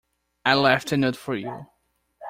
[0.47, 1.67] I left a note for you.